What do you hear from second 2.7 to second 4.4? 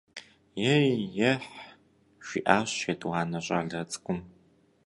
етӏуанэ щӏалэ цӏыкӏум.